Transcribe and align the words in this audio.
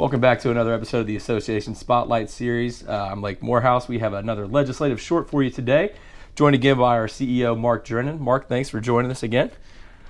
Welcome 0.00 0.22
back 0.22 0.40
to 0.40 0.50
another 0.50 0.72
episode 0.72 1.00
of 1.00 1.06
the 1.06 1.16
Association 1.16 1.74
Spotlight 1.74 2.30
Series. 2.30 2.88
Uh, 2.88 3.08
I'm 3.12 3.20
Lake 3.20 3.42
Morehouse. 3.42 3.86
We 3.86 3.98
have 3.98 4.14
another 4.14 4.46
legislative 4.46 4.98
short 4.98 5.28
for 5.28 5.42
you 5.42 5.50
today, 5.50 5.92
joined 6.34 6.54
again 6.54 6.78
by 6.78 6.96
our 6.96 7.06
CEO, 7.06 7.54
Mark 7.56 7.84
Drennan. 7.84 8.18
Mark, 8.18 8.48
thanks 8.48 8.70
for 8.70 8.80
joining 8.80 9.10
us 9.10 9.22
again. 9.22 9.50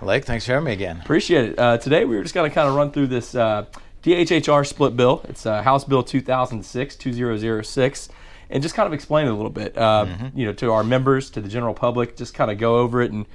Lake, 0.00 0.24
thanks 0.24 0.46
for 0.46 0.52
having 0.52 0.66
me 0.66 0.74
again. 0.74 1.00
Appreciate 1.00 1.50
it. 1.50 1.58
Uh, 1.58 1.76
today, 1.76 2.04
we 2.04 2.14
were 2.14 2.22
just 2.22 2.36
going 2.36 2.48
to 2.48 2.54
kind 2.54 2.68
of 2.68 2.76
run 2.76 2.92
through 2.92 3.08
this 3.08 3.34
uh, 3.34 3.66
DHHR 4.04 4.64
split 4.64 4.96
bill. 4.96 5.24
It's 5.28 5.44
uh, 5.44 5.60
House 5.60 5.82
Bill 5.82 6.04
2006 6.04 6.94
2006 6.94 8.08
and 8.48 8.62
just 8.62 8.76
kind 8.76 8.86
of 8.86 8.92
explain 8.92 9.26
it 9.26 9.30
a 9.30 9.34
little 9.34 9.50
bit, 9.50 9.76
uh, 9.76 10.06
mm-hmm. 10.06 10.38
you 10.38 10.46
know, 10.46 10.52
to 10.52 10.70
our 10.70 10.84
members, 10.84 11.30
to 11.30 11.40
the 11.40 11.48
general 11.48 11.74
public, 11.74 12.16
just 12.16 12.32
kind 12.32 12.52
of 12.52 12.58
go 12.58 12.78
over 12.78 13.02
it 13.02 13.10
and 13.10 13.26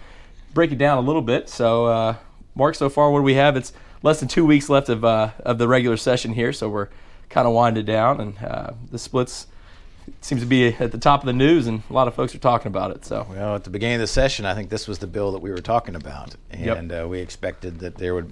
break 0.53 0.71
it 0.71 0.77
down 0.77 0.99
a 0.99 1.01
little 1.01 1.21
bit. 1.21 1.49
So, 1.49 1.87
uh, 1.87 2.15
Mark, 2.55 2.75
so 2.75 2.87
far, 2.87 3.11
what 3.11 3.19
do 3.19 3.23
we 3.23 3.33
have? 3.33 3.57
It's 3.57 3.73
less 4.03 4.19
than 4.19 4.27
two 4.27 4.45
weeks 4.45 4.69
left 4.69 4.89
of 4.89 5.03
uh, 5.03 5.31
of 5.39 5.57
the 5.57 5.67
regular 5.67 5.97
session 5.97 6.33
here, 6.33 6.53
so 6.53 6.69
we're 6.69 6.89
kind 7.29 7.47
of 7.47 7.53
winding 7.53 7.85
down, 7.85 8.21
and 8.21 8.37
uh, 8.43 8.71
the 8.91 8.99
splits 8.99 9.47
seems 10.21 10.41
to 10.41 10.47
be 10.47 10.67
at 10.67 10.91
the 10.91 10.97
top 10.97 11.21
of 11.21 11.25
the 11.25 11.33
news, 11.33 11.67
and 11.67 11.81
a 11.89 11.93
lot 11.93 12.07
of 12.07 12.13
folks 12.13 12.35
are 12.35 12.39
talking 12.39 12.67
about 12.67 12.91
it. 12.91 13.05
So, 13.05 13.25
well, 13.29 13.55
at 13.55 13.63
the 13.63 13.69
beginning 13.69 13.95
of 13.95 14.01
the 14.01 14.07
session, 14.07 14.45
I 14.45 14.53
think 14.53 14.69
this 14.69 14.87
was 14.87 14.99
the 14.99 15.07
bill 15.07 15.31
that 15.31 15.41
we 15.41 15.51
were 15.51 15.57
talking 15.57 15.95
about, 15.95 16.35
and 16.51 16.91
yep. 16.91 17.03
uh, 17.03 17.07
we 17.07 17.19
expected 17.19 17.79
that 17.79 17.95
there 17.95 18.13
would 18.13 18.31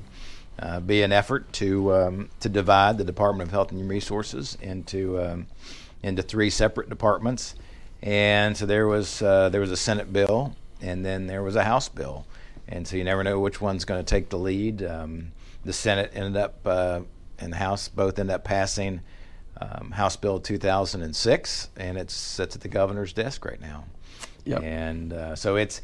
uh, 0.59 0.79
be 0.79 1.01
an 1.01 1.11
effort 1.11 1.51
to 1.53 1.93
um, 1.93 2.29
to 2.39 2.49
divide 2.49 2.97
the 2.97 3.03
Department 3.03 3.49
of 3.49 3.51
Health 3.51 3.69
and 3.69 3.79
Human 3.79 3.95
Resources 3.95 4.57
into 4.61 5.21
um, 5.21 5.47
into 6.03 6.21
three 6.21 6.49
separate 6.49 6.89
departments, 6.89 7.55
and 8.01 8.55
so 8.55 8.65
there 8.65 8.87
was 8.87 9.21
uh, 9.21 9.49
there 9.49 9.61
was 9.61 9.71
a 9.71 9.77
Senate 9.77 10.13
bill, 10.13 10.55
and 10.81 11.05
then 11.05 11.27
there 11.27 11.41
was 11.43 11.55
a 11.55 11.63
House 11.63 11.89
bill, 11.89 12.25
and 12.67 12.87
so 12.87 12.95
you 12.95 13.03
never 13.03 13.23
know 13.23 13.39
which 13.39 13.59
one's 13.61 13.85
going 13.85 14.03
to 14.03 14.07
take 14.07 14.29
the 14.29 14.37
lead. 14.37 14.83
Um, 14.83 15.31
the 15.63 15.73
Senate 15.73 16.11
ended 16.13 16.37
up 16.37 16.59
uh, 16.65 17.01
and 17.39 17.53
the 17.53 17.57
House 17.57 17.87
both 17.87 18.19
ended 18.19 18.35
up 18.35 18.43
passing 18.43 19.01
um, 19.61 19.91
House 19.91 20.15
Bill 20.15 20.39
2006, 20.39 21.69
and 21.77 21.97
it 21.97 22.09
sits 22.09 22.55
at 22.55 22.61
the 22.61 22.67
governor's 22.67 23.13
desk 23.13 23.45
right 23.45 23.61
now. 23.61 23.85
Yep. 24.45 24.63
And 24.63 25.13
uh, 25.13 25.35
so 25.35 25.55
it's 25.55 25.81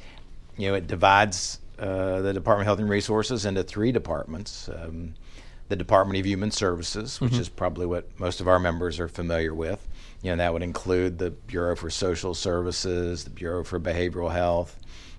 you 0.58 0.70
know 0.70 0.76
it 0.76 0.88
divides 0.88 1.60
uh, 1.78 2.22
the 2.22 2.34
Department 2.34 2.64
of 2.64 2.66
Health 2.68 2.80
and 2.80 2.90
Resources 2.90 3.46
into 3.46 3.64
three 3.64 3.92
departments. 3.92 4.70
Um, 4.70 5.16
the 5.70 5.76
Department 5.76 6.20
of 6.20 6.26
Human 6.26 6.50
Services, 6.50 7.22
which 7.22 7.34
mm-hmm. 7.34 7.42
is 7.42 7.48
probably 7.48 7.86
what 7.86 8.20
most 8.20 8.42
of 8.42 8.48
our 8.48 8.58
members 8.58 9.00
are 9.00 9.08
familiar 9.08 9.54
with. 9.54 9.88
You 10.24 10.32
know, 10.32 10.38
that 10.38 10.52
would 10.52 10.64
include 10.64 11.20
the 11.20 11.30
Bureau 11.30 11.76
for 11.76 11.92
Social 11.92 12.34
Services, 12.34 13.24
the 13.24 13.30
Bureau 13.30 13.64
for 13.64 13.80
Behavioral 13.80 14.32
Health, 14.32 14.78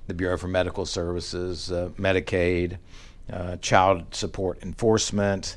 the 0.09 0.15
Bureau 0.15 0.37
for 0.37 0.49
Medical 0.49 0.85
Services, 0.85 1.71
uh, 1.71 1.91
Medicaid, 1.97 2.79
uh, 3.33 3.57
child 3.57 4.15
support 4.15 4.63
enforcement, 4.63 5.57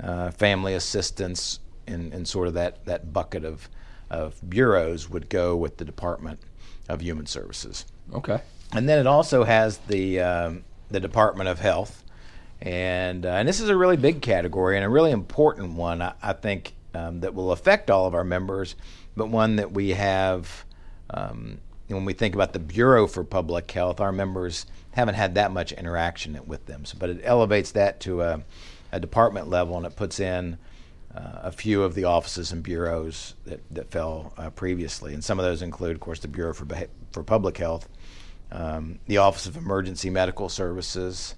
uh, 0.00 0.30
family 0.30 0.74
assistance, 0.74 1.60
and, 1.86 2.12
and 2.12 2.26
sort 2.26 2.48
of 2.48 2.54
that, 2.54 2.84
that 2.86 3.12
bucket 3.12 3.44
of, 3.44 3.68
of 4.10 4.38
bureaus 4.48 5.08
would 5.10 5.28
go 5.28 5.56
with 5.56 5.76
the 5.76 5.84
Department 5.84 6.40
of 6.88 7.00
Human 7.00 7.26
Services. 7.26 7.86
Okay. 8.12 8.40
And 8.74 8.88
then 8.88 8.98
it 8.98 9.06
also 9.06 9.44
has 9.44 9.78
the, 9.78 10.20
um, 10.20 10.64
the 10.90 11.00
Department 11.00 11.48
of 11.48 11.58
Health. 11.58 12.04
And, 12.60 13.26
uh, 13.26 13.30
and 13.30 13.48
this 13.48 13.60
is 13.60 13.68
a 13.68 13.76
really 13.76 13.96
big 13.96 14.22
category 14.22 14.76
and 14.76 14.84
a 14.84 14.88
really 14.88 15.10
important 15.10 15.72
one, 15.72 16.00
I, 16.00 16.14
I 16.22 16.32
think, 16.32 16.74
um, 16.94 17.20
that 17.20 17.34
will 17.34 17.52
affect 17.52 17.90
all 17.90 18.06
of 18.06 18.14
our 18.14 18.24
members, 18.24 18.76
but 19.16 19.28
one 19.28 19.56
that 19.56 19.72
we 19.72 19.90
have 19.90 20.64
um, 21.10 21.58
when 21.88 22.04
we 22.04 22.12
think 22.12 22.34
about 22.34 22.52
the 22.52 22.58
Bureau 22.58 23.06
for 23.06 23.24
Public 23.24 23.70
Health, 23.70 24.00
our 24.00 24.12
members 24.12 24.66
haven't 24.92 25.14
had 25.14 25.34
that 25.34 25.50
much 25.50 25.72
interaction 25.72 26.38
with 26.46 26.66
them. 26.66 26.84
So, 26.84 26.96
but 26.98 27.10
it 27.10 27.20
elevates 27.24 27.72
that 27.72 28.00
to 28.00 28.22
a, 28.22 28.42
a 28.92 29.00
department 29.00 29.48
level 29.48 29.76
and 29.76 29.86
it 29.86 29.96
puts 29.96 30.20
in 30.20 30.58
uh, 31.14 31.40
a 31.42 31.52
few 31.52 31.82
of 31.82 31.94
the 31.94 32.04
offices 32.04 32.52
and 32.52 32.62
bureaus 32.62 33.34
that, 33.44 33.60
that 33.70 33.90
fell 33.90 34.32
uh, 34.38 34.50
previously. 34.50 35.12
And 35.14 35.22
some 35.22 35.38
of 35.38 35.44
those 35.44 35.62
include, 35.62 35.96
of 35.96 36.00
course, 36.00 36.20
the 36.20 36.28
Bureau 36.28 36.54
for, 36.54 36.66
for 37.10 37.22
Public 37.22 37.58
Health, 37.58 37.88
um, 38.50 38.98
the 39.06 39.18
Office 39.18 39.46
of 39.46 39.56
Emergency 39.56 40.10
Medical 40.10 40.48
Services, 40.48 41.34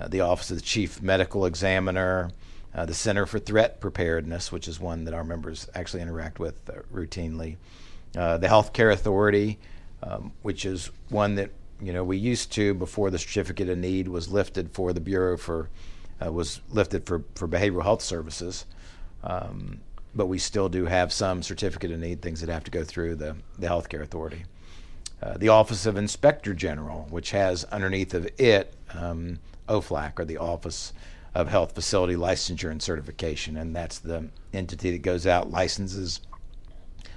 uh, 0.00 0.08
the 0.08 0.20
Office 0.20 0.50
of 0.50 0.56
the 0.56 0.62
Chief 0.62 1.02
Medical 1.02 1.44
Examiner, 1.44 2.30
uh, 2.74 2.86
the 2.86 2.94
Center 2.94 3.26
for 3.26 3.38
Threat 3.38 3.80
Preparedness, 3.80 4.50
which 4.50 4.66
is 4.66 4.80
one 4.80 5.04
that 5.04 5.14
our 5.14 5.24
members 5.24 5.68
actually 5.74 6.02
interact 6.02 6.38
with 6.38 6.68
uh, 6.70 6.74
routinely, 6.92 7.56
uh, 8.16 8.38
the 8.38 8.46
Healthcare 8.46 8.92
Authority, 8.92 9.58
um, 10.02 10.32
which 10.42 10.64
is 10.64 10.90
one 11.08 11.34
that 11.36 11.50
you 11.80 11.92
know 11.92 12.04
we 12.04 12.16
used 12.16 12.52
to 12.52 12.74
before 12.74 13.10
the 13.10 13.18
certificate 13.18 13.68
of 13.68 13.78
need 13.78 14.08
was 14.08 14.30
lifted 14.30 14.70
for 14.72 14.92
the 14.92 15.00
Bureau 15.00 15.36
for 15.36 15.68
uh, 16.24 16.30
was 16.30 16.60
lifted 16.70 17.06
for 17.06 17.24
for 17.34 17.48
behavioral 17.48 17.82
health 17.82 18.02
services. 18.02 18.66
Um, 19.24 19.80
but 20.14 20.26
we 20.26 20.38
still 20.38 20.68
do 20.68 20.84
have 20.86 21.12
some 21.12 21.42
certificate 21.42 21.90
of 21.90 22.00
need 22.00 22.20
things 22.20 22.40
that 22.40 22.50
have 22.50 22.64
to 22.64 22.70
go 22.70 22.84
through 22.84 23.14
the, 23.14 23.36
the 23.58 23.66
healthcare 23.66 24.02
authority. 24.02 24.44
Uh, 25.22 25.38
the 25.38 25.48
Office 25.48 25.86
of 25.86 25.96
Inspector 25.96 26.52
General, 26.54 27.06
which 27.08 27.30
has 27.30 27.64
underneath 27.64 28.12
of 28.12 28.28
it 28.38 28.74
um, 28.94 29.38
OHFLAC, 29.68 30.18
or 30.18 30.24
the 30.24 30.36
Office 30.36 30.92
of 31.34 31.48
Health 31.48 31.74
Facility 31.74 32.14
Licensure 32.14 32.70
and 32.70 32.82
Certification, 32.82 33.56
and 33.56 33.74
that's 33.74 34.00
the 34.00 34.28
entity 34.52 34.90
that 34.90 35.02
goes 35.02 35.26
out 35.26 35.50
licenses 35.50 36.20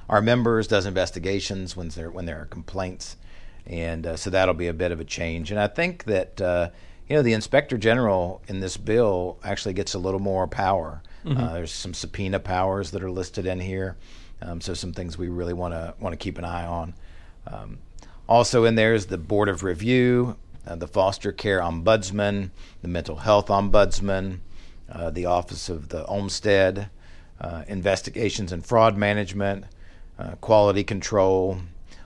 our 0.10 0.22
members, 0.22 0.68
does 0.68 0.86
investigations 0.86 1.76
when 1.76 1.90
there 1.90 2.12
when 2.12 2.26
there 2.26 2.42
are 2.42 2.46
complaints, 2.46 3.18
and 3.66 4.06
uh, 4.06 4.16
so 4.16 4.30
that'll 4.30 4.54
be 4.54 4.68
a 4.68 4.74
bit 4.74 4.92
of 4.92 5.00
a 5.00 5.06
change. 5.06 5.52
And 5.52 5.60
I 5.60 5.68
think 5.68 6.04
that 6.06 6.40
uh, 6.42 6.70
you 7.08 7.16
know 7.16 7.22
the 7.22 7.34
inspector 7.34 7.78
general 7.78 8.42
in 8.48 8.60
this 8.60 8.78
bill 8.78 9.40
actually 9.44 9.74
gets 9.74 9.94
a 9.94 10.00
little 10.00 10.20
more 10.20 10.48
power. 10.48 11.02
Mm-hmm. 11.26 11.42
Uh, 11.42 11.54
there's 11.54 11.72
some 11.72 11.94
subpoena 11.94 12.40
powers 12.40 12.92
that 12.92 13.04
are 13.04 13.12
listed 13.12 13.46
in 13.46 13.60
here, 13.60 13.98
um, 14.42 14.62
so 14.62 14.74
some 14.74 14.94
things 14.94 15.18
we 15.18 15.28
really 15.28 15.54
want 15.54 15.74
to 15.74 15.96
want 16.00 16.14
to 16.14 16.18
keep 16.18 16.38
an 16.38 16.46
eye 16.46 16.66
on. 16.66 16.94
Um, 17.48 17.80
also 18.28 18.66
in 18.66 18.76
there 18.76 18.94
is 18.94 19.08
the 19.08 19.18
board 19.18 19.50
of 19.50 19.64
review, 19.64 20.38
uh, 20.68 20.76
the 20.76 20.88
foster 20.88 21.32
care 21.32 21.60
ombudsman, 21.60 22.52
the 22.82 22.88
mental 22.88 23.18
health 23.18 23.48
ombudsman, 23.48 24.40
uh, 24.92 25.10
the 25.10 25.26
office 25.26 25.70
of 25.70 25.90
the 25.90 26.06
Olmstead. 26.06 26.90
Uh, 27.38 27.66
investigations 27.68 28.54
and 28.54 28.66
fraud 28.66 28.96
management, 28.96 29.66
uh, 30.20 30.36
quality 30.42 30.84
control. 30.84 31.60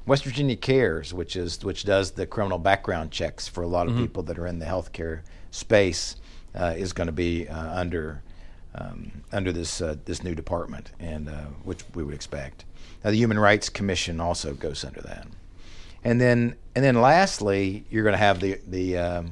West 0.06 0.24
Virginia 0.24 0.56
Cares, 0.56 1.14
which 1.14 1.36
is 1.36 1.64
which 1.64 1.84
does 1.84 2.12
the 2.12 2.26
criminal 2.26 2.58
background 2.58 3.12
checks 3.12 3.48
for 3.48 3.64
a 3.64 3.68
lot 3.68 3.88
of 3.88 3.94
mm-hmm. 3.94 4.04
people 4.04 4.24
that 4.24 4.40
are 4.40 4.48
in 4.48 4.60
the 4.60 4.66
healthcare 4.66 5.22
space, 5.52 6.16
uh, 6.56 6.74
is 6.76 6.94
going 6.94 7.08
to 7.08 7.14
be 7.14 7.48
uh, 7.48 7.80
under 7.80 8.24
um, 8.76 9.12
under 9.32 9.52
this 9.52 9.82
uh, 9.82 9.96
this 10.06 10.24
new 10.24 10.36
department, 10.36 10.92
and 11.00 11.30
uh, 11.30 11.46
which 11.64 11.84
we 11.94 12.04
would 12.04 12.16
expect. 12.16 12.66
Now, 13.04 13.12
the 13.12 13.18
Human 13.18 13.40
Rights 13.40 13.70
Commission 13.70 14.20
also 14.20 14.54
goes 14.54 14.84
under 14.84 15.02
that, 15.02 15.28
and 16.04 16.20
then 16.20 16.56
and 16.76 16.84
then 16.84 17.02
lastly, 17.02 17.86
you're 17.90 18.04
going 18.04 18.14
to 18.14 18.18
have 18.18 18.40
the 18.40 18.60
the, 18.68 18.98
um, 18.98 19.32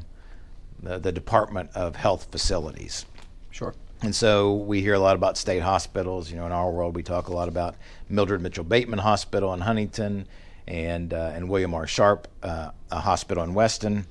the 0.82 1.00
the 1.00 1.12
Department 1.12 1.72
of 1.74 1.96
Health 1.96 2.28
Facilities. 2.32 3.06
Sure. 3.52 3.74
And 4.02 4.16
so 4.16 4.54
we 4.54 4.82
hear 4.82 4.94
a 4.94 5.00
lot 5.00 5.16
about 5.16 5.38
state 5.38 5.62
hospitals. 5.62 6.30
You 6.30 6.38
know, 6.38 6.46
in 6.46 6.52
our 6.52 6.70
world, 6.72 6.96
we 6.96 7.04
talk 7.04 7.30
a 7.30 7.34
lot 7.34 7.48
about 7.48 7.76
Mildred 8.10 8.42
Mitchell 8.42 8.64
Bateman 8.64 9.00
Hospital 9.00 9.54
in 9.54 9.62
Huntington 9.62 10.28
and 10.68 11.14
uh, 11.14 11.32
and 11.34 11.50
William 11.50 11.74
R. 11.74 11.88
Sharpe 11.88 12.28
uh, 12.44 12.72
hospital 12.92 13.44
in 13.44 13.54
Weston, 13.54 14.06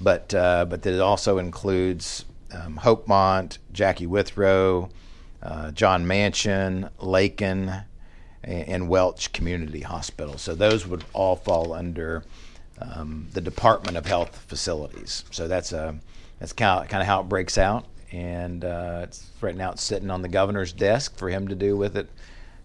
but 0.00 0.34
uh, 0.34 0.66
but 0.66 0.82
that 0.82 0.92
it 0.92 1.00
also 1.00 1.38
includes 1.38 2.24
um, 2.52 2.78
Hopemont, 2.82 3.58
Jackie 3.72 4.06
Withrow, 4.06 4.90
uh, 5.42 5.70
John 5.70 6.04
Manchin, 6.04 6.90
Lakin, 6.98 7.72
and, 8.42 8.68
and, 8.68 8.88
Welch 8.88 9.32
Community 9.32 9.80
Hospital. 9.80 10.36
So 10.36 10.54
those 10.54 10.86
would 10.86 11.04
all 11.12 11.36
fall 11.36 11.72
under 11.72 12.24
um, 12.80 13.28
the 13.32 13.40
Department 13.40 13.96
of 13.96 14.06
Health 14.06 14.36
Facilities. 14.48 15.24
So 15.30 15.48
that's 15.48 15.72
a 15.72 15.96
that's 16.38 16.52
kind 16.52 16.82
of, 16.82 16.88
kind 16.88 17.00
of 17.00 17.06
how 17.06 17.20
it 17.20 17.28
breaks 17.28 17.56
out 17.56 17.86
and 18.12 18.64
uh, 18.64 19.00
it's 19.04 19.28
right 19.40 19.56
now 19.56 19.72
it's 19.72 19.82
sitting 19.82 20.10
on 20.10 20.22
the 20.22 20.28
governor's 20.28 20.72
desk 20.72 21.16
for 21.16 21.28
him 21.28 21.48
to 21.48 21.54
do 21.54 21.76
with 21.76 21.96
it 21.96 22.08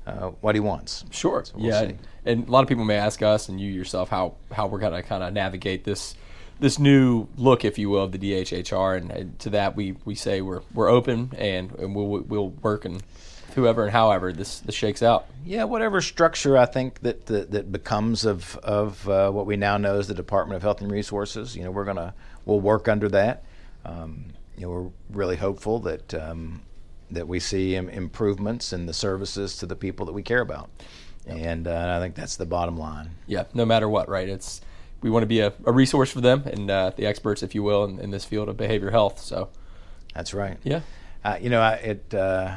uh, 0.07 0.29
what 0.41 0.55
he 0.55 0.59
wants. 0.59 1.05
Sure. 1.11 1.43
So 1.43 1.53
we'll 1.55 1.65
yeah, 1.65 1.87
see. 1.87 1.95
and 2.25 2.47
a 2.47 2.51
lot 2.51 2.63
of 2.63 2.69
people 2.69 2.85
may 2.85 2.95
ask 2.95 3.21
us 3.21 3.49
and 3.49 3.59
you 3.59 3.71
yourself 3.71 4.09
how 4.09 4.35
how 4.51 4.67
we're 4.67 4.79
gonna 4.79 5.03
kind 5.03 5.23
of 5.23 5.33
navigate 5.33 5.83
this 5.83 6.15
this 6.59 6.79
new 6.79 7.27
look, 7.37 7.65
if 7.65 7.77
you 7.77 7.89
will, 7.89 8.03
of 8.03 8.11
the 8.11 8.17
DHHR, 8.17 8.97
and, 8.97 9.11
and, 9.11 9.39
to 9.39 9.49
that 9.49 9.75
we, 9.75 9.95
we 10.05 10.15
say 10.15 10.41
we're 10.41 10.61
we're 10.73 10.89
open 10.89 11.31
and, 11.37 11.71
and 11.73 11.95
we'll 11.95 12.21
we'll 12.21 12.49
work 12.49 12.85
and 12.85 13.03
whoever 13.55 13.83
and 13.83 13.91
however 13.91 14.31
this 14.31 14.59
this 14.59 14.75
shakes 14.75 15.01
out. 15.01 15.27
Yeah, 15.45 15.65
whatever 15.65 16.01
structure 16.01 16.57
I 16.57 16.65
think 16.65 17.01
that 17.01 17.25
that, 17.27 17.51
that 17.51 17.71
becomes 17.71 18.25
of 18.25 18.57
of 18.57 19.07
uh, 19.09 19.31
what 19.31 19.45
we 19.45 19.57
now 19.57 19.77
know 19.77 19.97
as 19.97 20.07
the 20.07 20.13
Department 20.13 20.55
of 20.55 20.61
Health 20.61 20.81
and 20.81 20.91
Resources. 20.91 21.55
You 21.55 21.63
know, 21.63 21.71
we're 21.71 21.85
gonna 21.85 22.13
we'll 22.45 22.61
work 22.61 22.87
under 22.87 23.09
that. 23.09 23.43
Um, 23.85 24.25
you 24.57 24.65
know, 24.65 24.69
we're 24.69 24.89
really 25.09 25.35
hopeful 25.35 25.79
that 25.79 26.13
um, 26.13 26.61
that 27.11 27.27
we 27.27 27.39
see 27.39 27.75
improvements 27.75 28.73
in 28.73 28.85
the 28.85 28.93
services 28.93 29.57
to 29.57 29.65
the 29.65 29.75
people 29.75 30.05
that 30.05 30.13
we 30.13 30.23
care 30.23 30.41
about, 30.41 30.69
yep. 31.27 31.37
and 31.37 31.67
uh, 31.67 31.95
I 31.97 31.99
think 31.99 32.15
that's 32.15 32.35
the 32.35 32.45
bottom 32.45 32.77
line. 32.77 33.11
Yeah, 33.27 33.45
no 33.53 33.65
matter 33.65 33.89
what, 33.89 34.09
right? 34.09 34.27
It's 34.27 34.61
we 35.01 35.09
want 35.09 35.23
to 35.23 35.27
be 35.27 35.41
a, 35.41 35.53
a 35.65 35.71
resource 35.71 36.11
for 36.11 36.21
them 36.21 36.43
and 36.45 36.69
uh, 36.69 36.91
the 36.95 37.05
experts, 37.05 37.43
if 37.43 37.53
you 37.53 37.63
will, 37.63 37.83
in, 37.85 37.99
in, 37.99 38.09
this 38.09 38.25
field 38.25 38.49
of 38.49 38.57
behavior 38.57 38.89
health. 38.89 39.19
So 39.19 39.49
that's 40.13 40.33
right. 40.33 40.57
Yeah, 40.63 40.81
uh, 41.23 41.37
you 41.39 41.49
know, 41.49 41.61
I, 41.61 41.73
it 41.73 42.13
uh, 42.13 42.55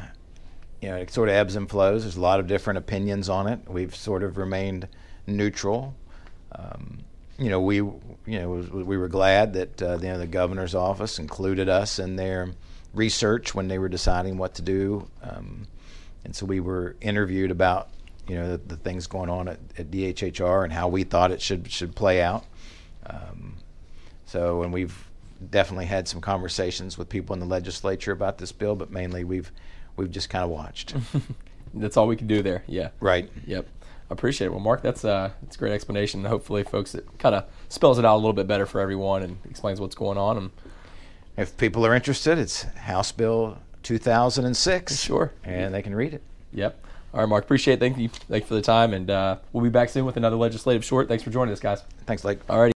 you 0.81 0.89
know, 0.89 0.97
it 0.97 1.11
sort 1.11 1.29
of 1.29 1.35
ebbs 1.35 1.57
and 1.57 1.69
flows. 1.69 2.03
There's 2.03 2.17
a 2.17 2.21
lot 2.21 2.41
of 2.41 2.47
different 2.47 2.79
opinions 2.79 3.29
on 3.29 3.47
it. 3.49 3.61
We've 3.69 3.95
sort 3.95 4.23
of 4.23 4.39
remained 4.39 4.89
neutral. 5.27 5.95
Um, 6.53 7.01
you 7.39 7.51
know, 7.51 7.61
we 7.61 7.77
you 7.77 8.03
know 8.27 8.51
we 8.51 8.97
were 8.97 9.09
glad 9.09 9.55
that 9.55 9.83
uh, 9.83 9.99
you 9.99 10.09
know, 10.09 10.19
the 10.19 10.27
governor's 10.27 10.75
office 10.75 11.19
included 11.19 11.69
us 11.69 11.99
in 11.99 12.17
their 12.17 12.51
research 12.93 13.55
when 13.55 13.69
they 13.69 13.79
were 13.79 13.89
deciding 13.89 14.39
what 14.39 14.55
to 14.55 14.63
do, 14.63 15.09
um, 15.23 15.67
and 16.25 16.35
so 16.35 16.45
we 16.45 16.61
were 16.61 16.97
interviewed 17.01 17.51
about 17.51 17.91
you 18.27 18.35
know 18.35 18.57
the, 18.57 18.59
the 18.59 18.77
things 18.77 19.07
going 19.07 19.31
on 19.31 19.49
at, 19.49 19.61
at, 19.79 19.91
DHHR 19.91 20.65
and 20.65 20.73
how 20.73 20.89
we 20.89 21.05
thought 21.05 21.31
it 21.31 21.41
should 21.41 21.71
should 21.71 21.95
play 21.95 22.21
out. 22.21 22.45
Um, 23.07 23.55
so, 24.27 24.63
and 24.63 24.73
we've 24.73 25.09
definitely 25.51 25.87
had 25.87 26.09
some 26.09 26.21
conversations 26.21 26.99
with 26.99 27.09
people 27.09 27.35
in 27.35 27.41
the 27.41 27.47
legislature 27.47 28.13
about 28.13 28.39
this 28.39 28.51
bill, 28.51 28.75
but 28.75 28.91
mainly 28.91 29.23
we've 29.23 29.53
we've 29.97 30.11
just 30.11 30.29
kind 30.29 30.45
of 30.45 30.51
watched. 30.51 30.95
that's 31.75 31.97
all 31.97 32.07
we 32.07 32.17
can 32.17 32.27
do 32.27 32.43
there. 32.43 32.65
Yeah. 32.67 32.91
Right. 33.01 33.31
Yep. 33.47 33.69
I 34.11 34.15
appreciate 34.15 34.47
it. 34.47 34.51
Well, 34.51 34.61
Mark, 34.61 34.83
that's 34.83 35.05
uh, 35.05 35.31
that's 35.43 35.57
a 35.57 35.59
great 35.59 35.73
explanation. 35.73 36.25
Hopefully, 36.25 36.65
folks, 36.65 36.95
it 36.95 37.07
kind 37.19 37.35
of 37.35 37.45
spells 37.69 37.99
it 37.99 38.05
out 38.05 38.15
a 38.15 38.17
little 38.17 38.33
bit 38.33 38.47
better 38.47 38.65
for 38.67 38.81
everyone 38.81 39.23
and 39.23 39.39
explains 39.49 39.81
what's 39.81 39.95
going 39.95 40.17
on. 40.17 40.37
And 40.39 40.51
if 41.37 41.57
people 41.57 41.85
are 41.85 41.95
interested, 41.95 42.39
it's 42.39 42.63
House 42.63 43.13
Bill 43.13 43.59
2006. 43.83 44.99
Sure. 45.01 45.33
And 45.45 45.75
they 45.75 45.83
can 45.83 45.95
read 45.95 46.15
it. 46.15 46.23
Yep. 46.53 46.85
All 47.15 47.21
right, 47.21 47.29
Mark. 47.29 47.45
Appreciate 47.45 47.75
it. 47.75 47.81
Thank 47.81 47.99
you. 47.99 48.09
Thank 48.09 48.45
you 48.45 48.49
for 48.49 48.55
the 48.55 48.63
time, 48.63 48.93
and 48.93 49.11
uh, 49.11 49.37
we'll 49.53 49.65
be 49.65 49.71
back 49.71 49.89
soon 49.89 50.05
with 50.05 50.17
another 50.17 50.37
legislative 50.37 50.85
short. 50.85 51.09
Thanks 51.09 51.23
for 51.23 51.31
joining 51.31 51.53
us, 51.53 51.61
guys. 51.61 51.83
Thanks, 52.07 52.23
Blake. 52.23 52.39
All 52.49 52.61
right. 52.61 52.78